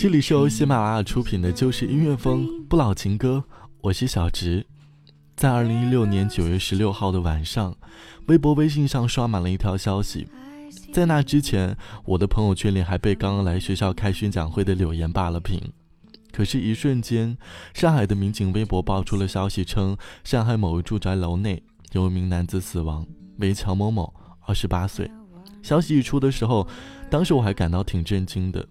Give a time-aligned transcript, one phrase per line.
[0.00, 3.44] 这里是由喜马拉雅出品的《就是音乐风不老情歌》，
[3.82, 4.64] 我是小直。
[5.36, 7.76] 在二零一六年九月十六号的晚上，
[8.26, 10.26] 微博、微信上刷满了一条消息。
[10.90, 15.60] 在那之前，我的朋友圈里还被刚刚来学校开宣讲会的柳岩霸了屏。
[16.32, 17.36] 可是，一瞬间，
[17.74, 19.94] 上海的民警微博爆出了消息，称
[20.24, 24.14] 上海某一住宅楼内有一名男子死亡，为乔某某，
[24.46, 25.10] 二十八岁。
[25.60, 26.66] 消息一出的时候，
[27.10, 28.66] 当时我还感到挺震惊的。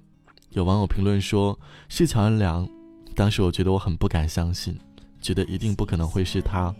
[0.52, 2.67] 有网友评论说是乔恩良，
[3.16, 4.78] 当时我觉得我很不敢相信，
[5.22, 6.73] 觉得一定不可能会是他。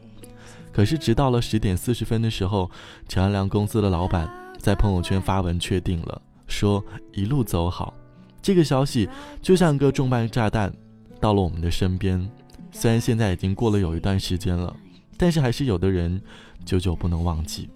[0.71, 2.69] 可是直到了十点四十分的时候，
[3.07, 7.93] 乔恩良公司的老板在朋友圈发文确定了，说一路走好。
[8.41, 9.07] 这个消息
[9.41, 10.73] 就像个重磅炸弹，
[11.19, 12.27] 到了我们的身边。
[12.71, 14.75] 虽然现在已经过了有一段时间了，
[15.15, 16.19] 但是还是有的人
[16.65, 17.69] 久久不能忘记。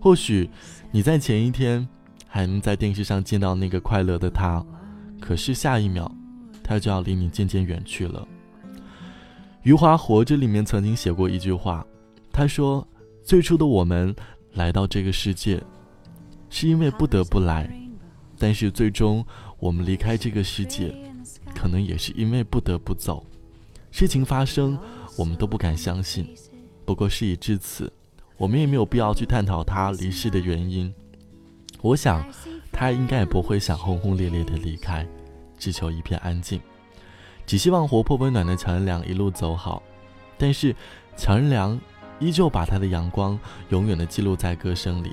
[0.00, 0.48] 或许
[0.92, 1.88] 你在前一天
[2.28, 4.64] 还能在电视上见到那个快乐的他。
[5.20, 6.10] 可是下一秒，
[6.62, 8.26] 他就要离你渐渐远去了。
[9.62, 11.84] 余华《活着》里面曾经写过一句话，
[12.32, 12.86] 他说
[13.22, 14.14] ：“最初的我们
[14.54, 15.62] 来到这个世界，
[16.48, 17.68] 是因为不得不来；
[18.38, 19.24] 但是最终
[19.58, 20.94] 我们离开这个世界，
[21.54, 23.26] 可能也是因为不得不走。
[23.90, 24.78] 事情发生，
[25.16, 26.26] 我们都不敢相信。
[26.84, 27.92] 不过事已至此，
[28.36, 30.94] 我们也没有必要去探讨他离世的原因。
[31.82, 32.24] 我想。”
[32.70, 35.04] 他应该也不会想轰轰烈烈的离开，
[35.58, 36.60] 只求一片安静，
[37.44, 39.82] 只希望活泼温暖的乔任梁一路走好。
[40.36, 40.72] 但是，
[41.16, 41.76] 乔任梁
[42.20, 43.36] 依旧把他的阳光
[43.70, 45.12] 永远的记录在歌声里。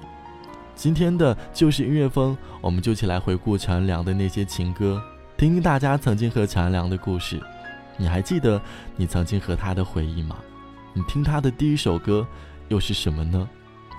[0.75, 5.01] 今天的就是音乐风，我们就一起来回顾乔任梁的那些情歌，
[5.35, 7.41] 听听大家曾经和乔任梁的故事。
[7.97, 8.61] 你还记得
[8.95, 10.35] 你曾经和他的回忆吗？
[10.93, 12.27] 你听他的第一首歌
[12.67, 13.49] 又是什么呢？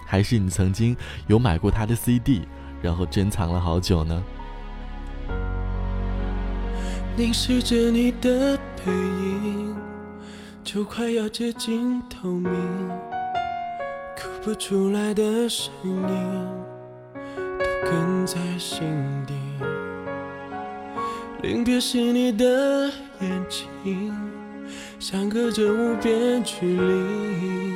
[0.07, 0.97] 还是你曾经
[1.27, 2.47] 有买过他的 CD？
[2.83, 4.23] 然后珍藏了好久呢。
[7.17, 9.75] 凝视着你的背影，
[10.63, 12.53] 就快要接近透明，
[14.15, 16.47] 哭不出来的声音
[17.59, 18.87] 都哽在心
[19.27, 19.35] 底。
[21.43, 24.13] 临别时你的眼睛，
[24.99, 27.75] 相隔着无边距离，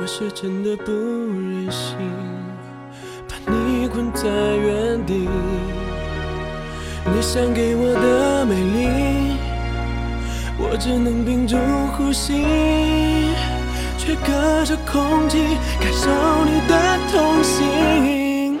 [0.00, 1.98] 我是真的不忍心。
[3.98, 5.28] 困在原地，
[7.04, 9.36] 你想给我的美丽，
[10.56, 11.56] 我只能屏住
[11.96, 12.44] 呼吸，
[13.98, 15.38] 却隔着空气
[15.80, 16.08] 感受
[16.46, 16.74] 你的
[17.10, 18.60] 痛心。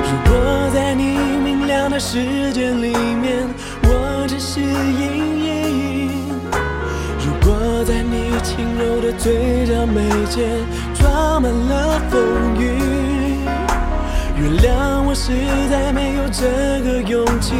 [0.00, 3.46] 如果在你明亮的世界里面，
[3.82, 6.08] 我只是阴影；
[7.20, 10.00] 如果在你轻柔的嘴角眉
[10.30, 10.48] 间
[10.94, 12.95] 装满了风雨。
[14.46, 15.32] 原谅我，实
[15.68, 17.52] 在没有这个勇气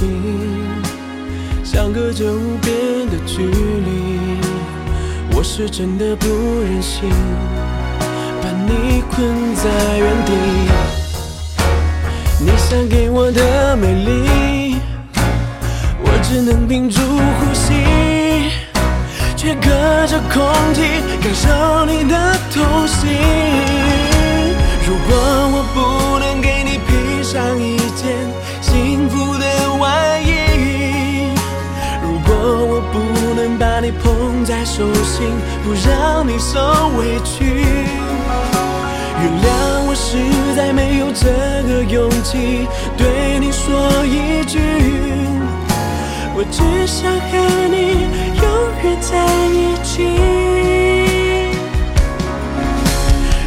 [0.00, 0.08] 的眼睛，
[1.62, 4.40] 相隔着无边的距离，
[5.36, 6.26] 我是真的不
[6.62, 7.10] 忍心
[8.42, 10.32] 把你困在原地。
[12.40, 14.76] 你想给我的美丽，
[16.02, 17.74] 我只能屏住呼吸，
[19.36, 20.42] 却隔着空
[20.74, 20.80] 气
[21.20, 23.69] 感受你的痛心。
[34.60, 35.26] 在手心，
[35.64, 36.60] 不让你受
[36.98, 39.48] 委屈，原谅
[39.88, 40.18] 我实
[40.54, 41.30] 在没有这
[41.66, 44.60] 个勇气对你说一句，
[46.34, 47.38] 我只想和
[47.70, 48.04] 你
[48.36, 48.44] 永
[48.84, 49.16] 远在
[49.48, 50.04] 一起。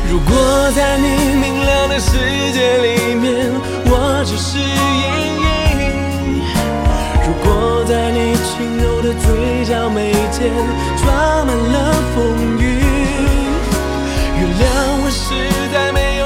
[0.09, 0.33] 如果
[0.71, 1.05] 在你
[1.39, 2.17] 明亮的世
[2.53, 3.51] 界里面，
[3.85, 4.65] 我只是阴
[5.37, 5.42] 影；
[7.85, 10.49] 在你轻柔的嘴角眉间
[10.97, 12.61] 装满了风雨，
[14.39, 14.61] 原谅
[15.03, 15.35] 我实
[15.73, 16.22] 在没有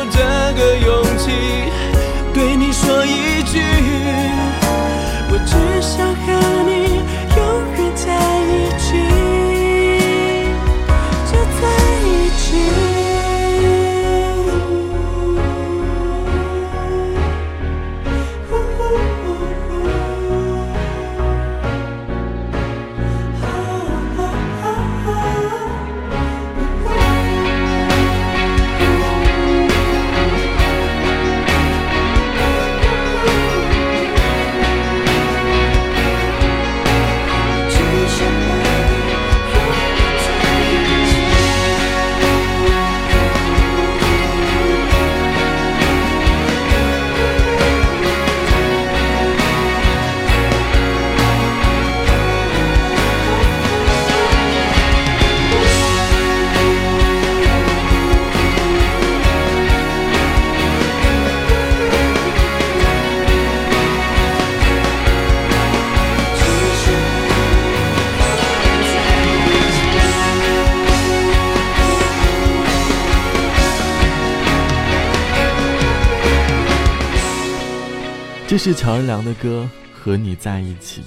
[78.47, 81.01] 这是乔任梁的歌《和你在一起》，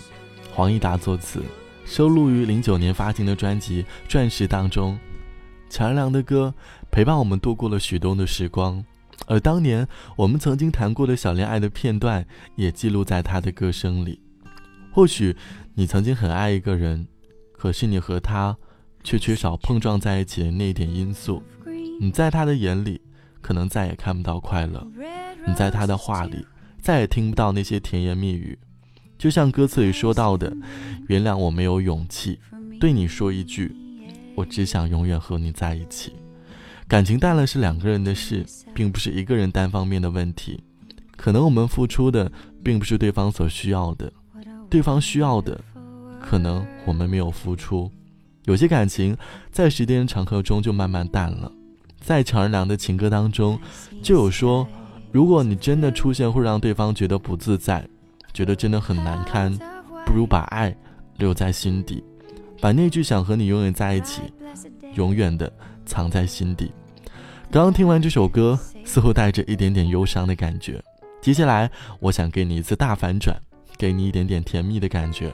[0.53, 1.43] 黄义达作词，
[1.87, 4.99] 收录于零九年发行的专辑《钻石》当中。
[5.71, 6.55] 乔任梁的歌
[6.91, 8.85] 陪伴我们度过了许多的时光，
[9.27, 12.27] 而当年我们曾经谈过的小恋爱的片段
[12.57, 14.21] 也记录在他的歌声里。
[14.93, 15.35] 或许
[15.73, 17.09] 你曾经很爱一个人，
[17.53, 18.55] 可是你和他
[19.03, 21.43] 却缺少碰撞在一起的那一点因素。
[21.99, 23.01] 你在他的眼里，
[23.41, 24.87] 可能再也看不到快乐；
[25.47, 26.45] 你在他的话里，
[26.81, 28.59] 再也听不到那些甜言蜜语。
[29.19, 30.57] 就像歌词里说到的
[31.09, 32.41] ：“原谅我没有勇气
[32.81, 33.71] 对你说一句，
[34.35, 36.15] 我只想永远和你在一起。”
[36.89, 38.45] 感情淡了是两个人的事，
[38.75, 40.65] 并不是一个人单方面的问题。
[41.17, 42.33] 可能我们付出的
[42.65, 44.11] 并不是对方所需要的，
[44.71, 45.61] 对方需要的，
[46.19, 47.91] 可能我们没有付出。
[48.47, 49.17] 有些感情
[49.53, 51.53] 在时间长河中就慢慢淡了。
[52.01, 53.61] 在乔任梁的情歌当中，
[54.03, 54.67] 就有说，
[55.13, 57.85] 如果你真的出现会让对方觉得不自在，
[58.33, 59.53] 觉得真的很难堪，
[60.07, 60.75] 不如把爱
[61.17, 62.03] 留在心底，
[62.61, 64.23] 把那句想和你永远在一起，
[64.95, 65.53] 永远的
[65.85, 66.73] 藏在心底。
[67.51, 70.81] 刚刚听完这首歌，似乎带着一点点忧伤的感觉。
[71.21, 71.69] 接下来，
[71.99, 73.37] 我想给你一次大反转，
[73.77, 75.33] 给你一点点甜蜜的感觉。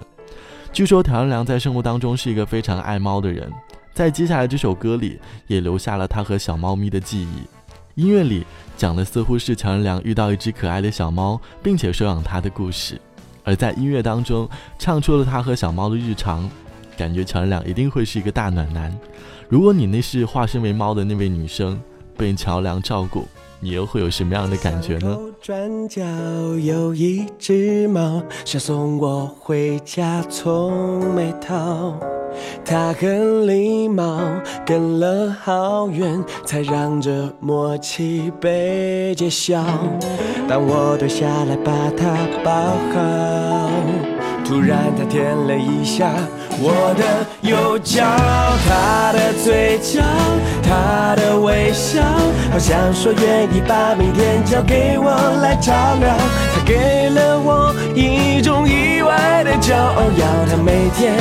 [0.73, 3.53] 据说乔任梁在生活当中是一个非常爱猫的人，
[3.93, 7.43] 在接下来这首歌里也留下了他和小猫咪的记忆。
[7.97, 8.45] 音乐里
[8.77, 13.01] 讲的似乎是乔任梁遇到一只可爱的小猫，并且收养它的故事，
[13.43, 14.47] 而在音乐当中
[14.79, 16.47] 唱出了他和小猫的日常，
[16.95, 18.95] 感觉乔任梁一定会是一个大暖男。
[19.49, 21.81] 如果你那是化身为猫的那位女生，
[22.19, 23.27] 被乔梁照顾，
[23.61, 25.19] 你又会有什么样的感觉呢？
[25.41, 26.03] 转角
[26.61, 31.99] 有一只猫，想送我回家，从没逃。
[32.65, 34.19] 他很礼貌，
[34.65, 39.65] 跟了好远，才让这默契被揭晓。
[40.49, 42.53] 当我蹲下来把它抱
[42.93, 43.71] 好，
[44.45, 46.11] 突然它舔了一下
[46.61, 48.05] 我的右脚，
[48.69, 50.01] 它的嘴角，
[50.63, 52.03] 他的微笑，
[52.53, 55.11] 好像说愿意把明天交给我
[55.43, 56.17] 来照料。
[56.55, 61.15] 它给了我一种意外的骄傲，要它每天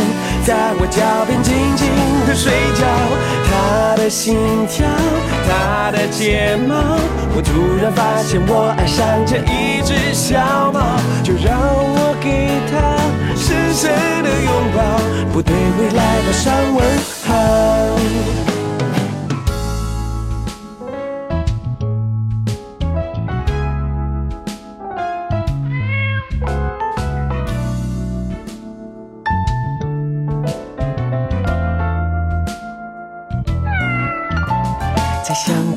[0.45, 1.89] 在我脚边静静
[2.27, 2.85] 的睡觉。
[3.49, 4.37] 他的心
[4.67, 4.85] 跳，
[5.47, 6.75] 他的睫毛，
[7.35, 12.77] 我突然发现我爱上这一只小猫，就让我给他
[13.35, 13.89] 深深
[14.21, 14.79] 的拥抱，
[15.33, 16.77] 不对未来打上问
[17.25, 18.54] 号。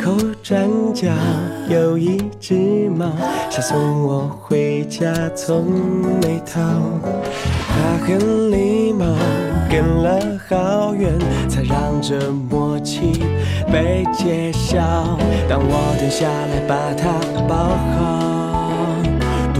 [0.08, 1.06] 口转角
[1.68, 3.04] 有一只猫，
[3.50, 5.66] 想送我回家，从
[6.22, 6.62] 没逃。
[7.68, 9.04] 它很礼貌，
[9.70, 11.12] 跟了好远，
[11.46, 13.20] 才让这默契
[13.70, 14.78] 被揭晓。
[15.46, 17.12] 当我蹲下来把它
[17.46, 18.27] 抱好，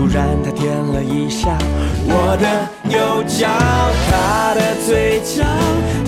[0.08, 1.56] 然他舔了一下
[2.06, 3.46] 我的右脚，
[4.10, 5.44] 他的嘴角，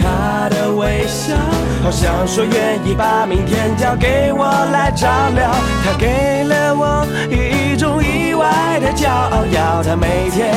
[0.00, 1.37] 他的微笑，
[1.83, 5.50] 好像说愿意把明天交给我来照料。
[5.85, 10.54] 他给了我一种意外的骄傲，要他每天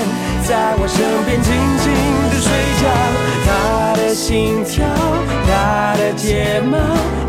[0.48, 1.92] 在我身边静静
[2.32, 2.50] 的睡
[2.82, 2.84] 觉。
[3.46, 4.86] 他心跳，
[5.48, 6.78] 他的睫毛，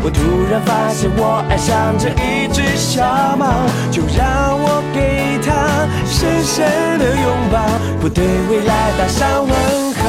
[0.03, 3.03] 我突然发现我爱上这一只小
[3.35, 3.47] 猫，
[3.91, 7.59] 就让我给他深深的拥抱，
[7.99, 10.03] 不对未来打上问号。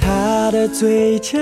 [0.00, 1.38] 他的嘴角，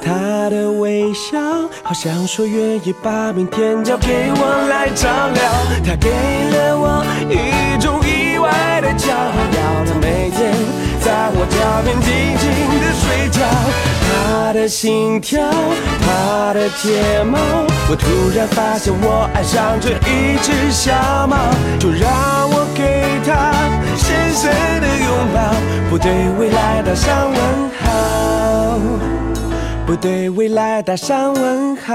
[0.00, 1.38] 他的微笑，
[1.82, 5.42] 好像说愿意把明天交给我来照料。
[5.84, 10.54] 他给了我一种意外的骄傲，要他每天
[11.32, 12.08] 我脚边静
[12.38, 12.44] 静
[12.80, 13.38] 的睡觉。
[14.12, 15.40] 他的心跳，
[16.04, 17.38] 他的睫毛，
[17.88, 20.92] 我突然发现我爱上这一只小
[21.26, 21.36] 猫，
[21.78, 22.10] 就让
[22.50, 23.52] 我给它
[23.96, 25.38] 深深的拥抱，
[25.88, 27.38] 不对未来打上问
[27.80, 28.78] 号，
[29.86, 31.94] 不对未来打上问号。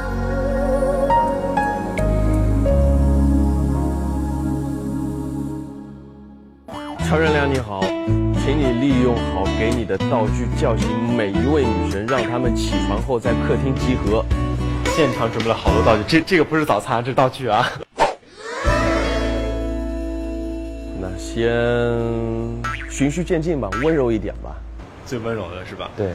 [7.11, 7.81] 乔任梁你好，
[8.39, 14.23] 请你利用好给你的道具，叫醒每一位女神，让她们起床后在客厅集合。
[14.95, 17.67] 现场准备了好多道具，这这个不是早餐，这是道具啊。
[21.01, 21.51] 那先
[22.89, 24.55] 循序渐进吧，温柔一点吧。
[25.05, 25.91] 最温柔的是吧？
[25.97, 26.13] 对。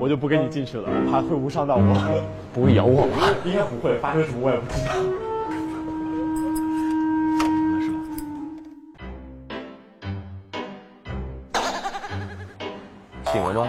[0.00, 2.24] 我就不跟你进去了，我怕会误伤到我。
[2.54, 3.28] 不会咬我吧？
[3.44, 4.94] 应该不会，发生什么我也不知道。
[13.34, 13.68] 醒了吗？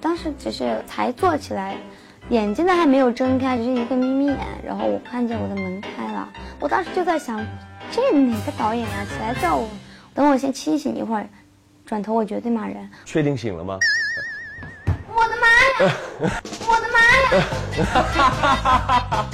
[0.00, 1.76] 当时只是才坐起来，
[2.28, 4.38] 眼睛都还没有睁开，只是一个眯眯眼。
[4.64, 6.28] 然后我看见我的门开了，
[6.60, 7.44] 我当时就在想，
[7.90, 9.68] 这哪个导演呀、起来叫我？
[10.14, 11.28] 等我先清醒一会儿，
[11.84, 12.88] 转头我绝对骂人。
[13.04, 13.76] 确定醒了吗？
[15.08, 15.48] 我的妈
[15.84, 15.92] 呀！
[16.68, 16.98] 我的妈
[19.10, 19.26] 呀！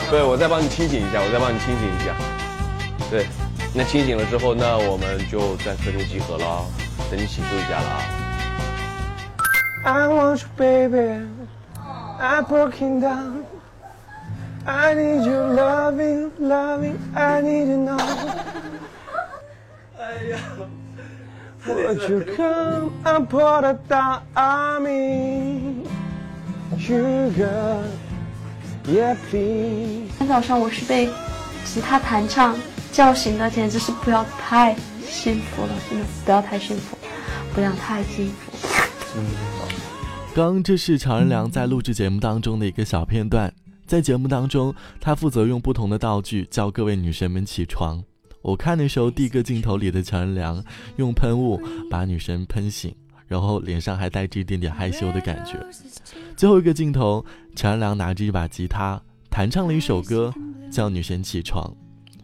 [0.10, 2.16] 对，我再帮你清醒一下，我再帮你清醒一下。
[3.72, 6.64] 对，那清醒了之后，那我们就在客厅集合了啊，
[7.10, 8.00] 等你洗漱一下了啊。
[9.84, 11.26] I want you, baby.
[12.20, 13.44] I'm broken down.
[14.64, 16.98] I need your loving, loving.
[17.14, 17.98] I need to know.
[21.66, 25.86] Would you come and put it down on me?
[26.78, 27.84] Sugar,
[28.84, 30.08] yeah, please.
[30.18, 31.08] 今天早上我是被
[31.64, 32.54] 吉他弹唱
[32.92, 34.74] 叫醒的，简直是不要太
[35.06, 36.96] 幸福了，真的不要太幸福，
[37.54, 38.52] 不要太幸福。
[40.34, 43.52] 刚这是乔任梁在录制节目当中的一个小片段，
[43.86, 48.02] 在节目当中，他负责用不同的道具叫各位女神们起床。
[48.42, 50.62] 我看的时候，第一个镜头里的乔任梁
[50.96, 52.94] 用喷雾把女神喷醒，
[53.26, 55.58] 然后脸上还带着一点点害羞的感觉。
[56.36, 57.24] 最后一个镜头，
[57.56, 60.32] 乔任梁拿着一把吉他弹唱了一首歌，
[60.70, 61.74] 叫女神起床。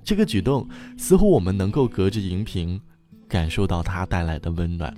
[0.04, 0.68] 这个举动
[0.98, 2.80] 似乎我们能够隔着荧屏
[3.26, 4.94] 感受到他带来的温暖。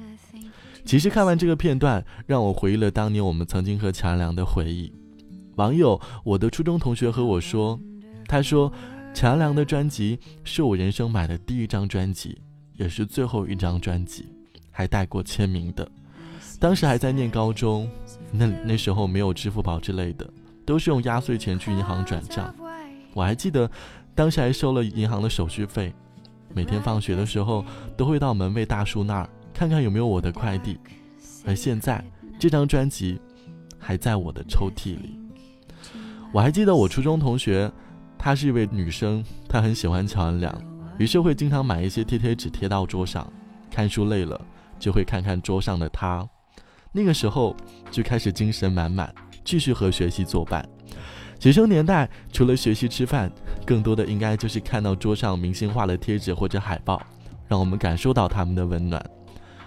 [0.84, 4.92] 其实看完这个片段，让我回忆了当年我们曾经和乔梁的回忆。
[5.54, 7.80] 网友我的初中同学和我说，
[8.26, 8.70] 他说
[9.14, 12.38] 乔梁的专辑是我人生买的第一张专辑，
[12.74, 14.26] 也是最后一张专辑，
[14.70, 15.88] 还带过签名的。
[16.60, 17.88] 当时还在念高中，
[18.30, 20.28] 那那时候没有支付宝之类的，
[20.64, 22.54] 都是用压岁钱去银行转账。
[23.12, 23.70] 我还记得，
[24.16, 25.94] 当时还收了银行的手续费，
[26.54, 27.62] 每天放学的时候
[27.98, 29.28] 都会到门卫大叔那儿。
[29.52, 30.78] 看看有没有我的快递，
[31.44, 32.02] 而现在
[32.38, 33.20] 这张专辑
[33.78, 35.20] 还在我的抽屉里。
[36.32, 37.70] 我还记得我初中同学，
[38.18, 40.54] 她是一位女生，她很喜欢乔恩梁，
[40.98, 43.30] 于是会经常买一些贴贴纸贴到桌上。
[43.70, 44.40] 看书累了，
[44.78, 46.26] 就会看看桌上的她。
[46.90, 47.54] 那个时候
[47.90, 50.66] 就开始精神满满，继续和学习作伴。
[51.38, 53.30] 学生年代除了学习吃饭，
[53.66, 57.02] 更多的应该就是看到桌上明星画的贴纸或者海报，
[57.48, 59.04] 让我们感受到他们的温暖。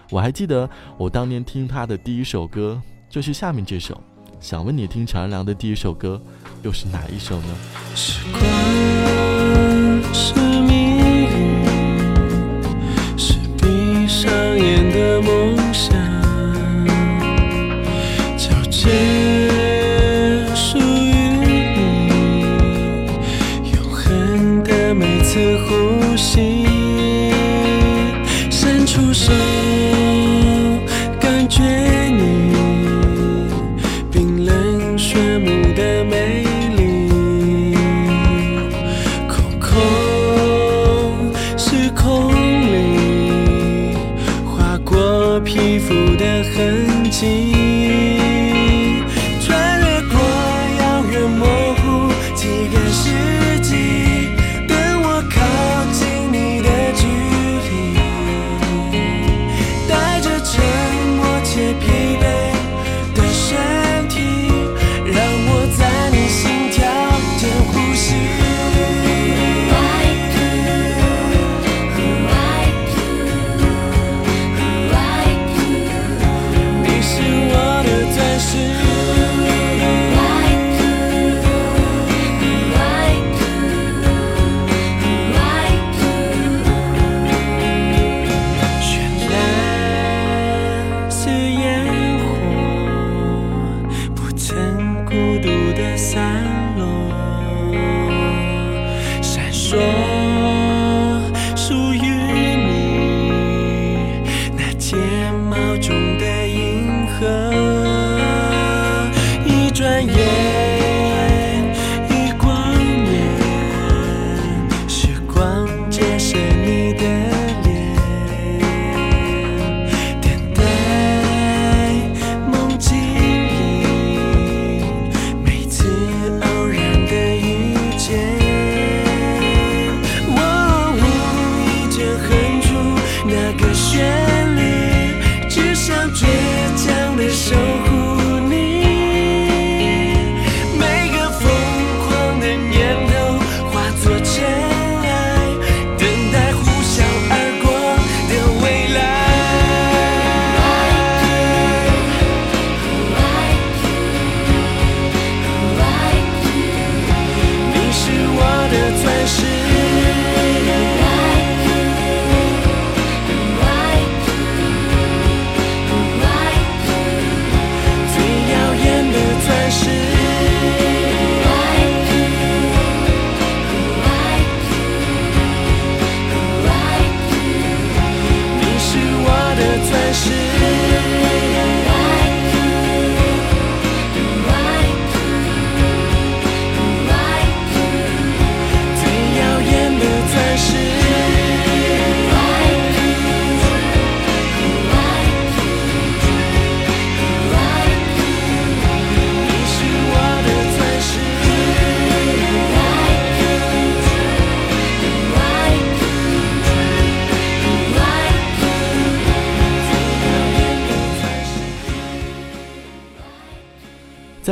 [0.10, 4.02] 我还记得我当年听他的第一首歌就是下面这首。
[4.40, 6.20] 想问你听常良的第一首歌
[6.64, 7.48] 又是哪一首呢？
[7.94, 8.42] 时光
[10.14, 10.96] 是谜
[11.28, 11.66] 语，
[13.18, 15.59] 是闭上眼的梦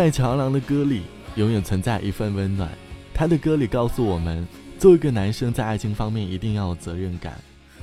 [0.07, 1.01] 在乔郎的歌里，
[1.35, 2.71] 永远存在一份温暖。
[3.13, 4.47] 他的歌里告诉我们，
[4.79, 7.37] 做一个男生在爱情方面一定要有责任感。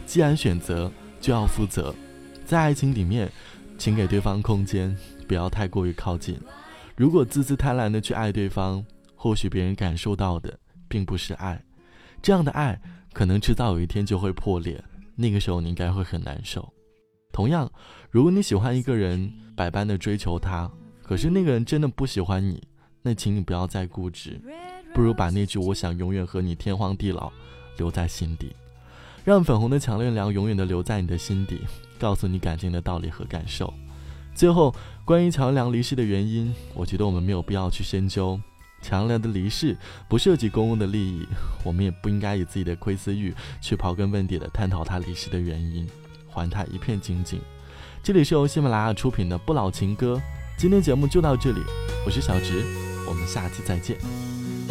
[0.06, 1.94] 既然选择，就要负责。
[2.46, 3.30] 在爱情里面，
[3.76, 4.96] 请给对方空间，
[5.28, 6.40] 不要太过于靠近。
[6.96, 8.82] 如果自私贪婪的去爱对方，
[9.14, 10.58] 或许别人感受到的
[10.88, 11.62] 并不是爱，
[12.22, 12.80] 这样的爱
[13.12, 14.82] 可能迟早有一天就会破裂。
[15.14, 16.72] 那个时候你应该会很难受。
[17.34, 17.70] 同样，
[18.10, 20.70] 如果你喜欢一个人，百般的追求他，
[21.04, 22.62] 可是那个人真的不喜欢你，
[23.02, 24.40] 那请你不要再固执，
[24.94, 27.30] 不如把那句“我想永远和你天荒地老”
[27.76, 28.56] 留在心底，
[29.22, 31.60] 让粉红的强烈凉永远的留在你的心底，
[31.98, 33.72] 告诉你感情的道理和感受。
[34.34, 38.40] 最后，关于乔梁离世的原因，我觉得我们没有必要去深究。
[38.80, 39.76] 乔梁的离世
[40.08, 41.26] 不涉及公共的利益，
[41.64, 45.86] 我们也不应该以自己的窥私欲去刨根问底的探讨他离世的原因，
[46.28, 47.40] 还他一片清静。
[48.02, 50.16] 这里是由喜马拉雅出品的《不老情歌》，
[50.56, 51.60] 今天节目就到这里，
[52.06, 52.62] 我是小直，
[53.06, 53.96] 我们下期再见。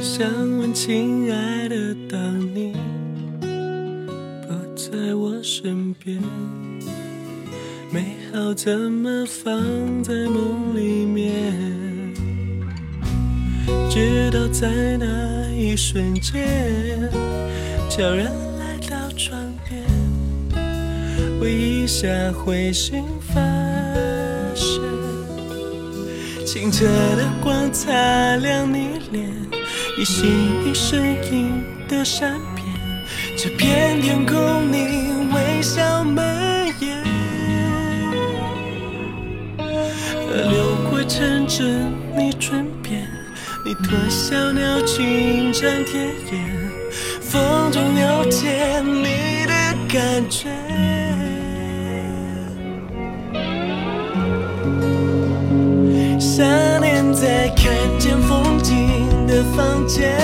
[0.02, 2.74] 想问亲爱的，当你
[3.42, 6.20] 不在我身边，
[7.92, 9.54] 美好怎么放
[10.02, 11.54] 在梦里面？
[13.90, 17.12] 直到在那一瞬间，
[17.90, 18.26] 悄然
[18.58, 19.38] 来到窗
[19.70, 19.84] 边，
[21.40, 23.04] 回忆下会心
[26.54, 27.92] 清澈的光擦
[28.36, 29.28] 亮你脸，
[29.98, 30.28] 依稀
[30.64, 32.64] 你身影的善变，
[33.36, 37.04] 这片天空你微笑蔓延，
[39.58, 43.02] 河流过城镇你唇边，
[43.66, 46.72] 你脱小鸟轻唱甜言，
[47.20, 49.54] 风中有见你的
[49.92, 51.03] 感觉。
[56.36, 56.44] 想
[56.82, 60.18] 念在看见风景的房间，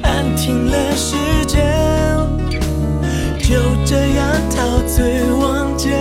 [0.00, 1.60] 安停了时间，
[3.40, 5.92] 就这样陶醉望见，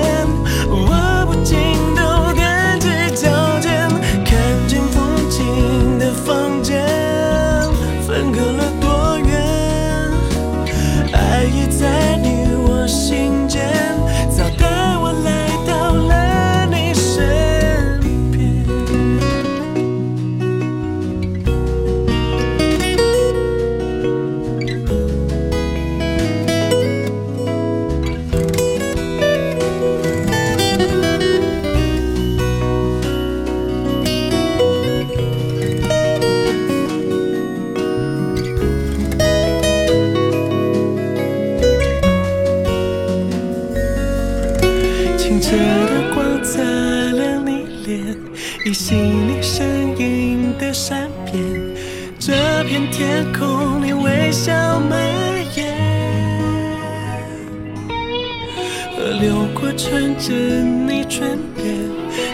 [59.54, 61.66] 过纯真你唇边，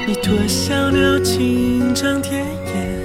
[0.08, 3.02] 你脱小鸟轻唱甜言，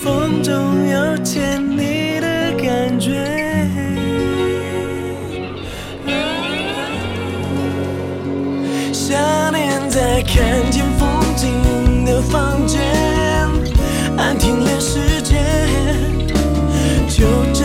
[0.00, 0.52] 风中
[0.88, 3.12] 有见你的感觉。
[8.92, 12.80] 想念在看见风景的房间，
[14.16, 15.36] 安停了时间，
[17.08, 17.64] 就这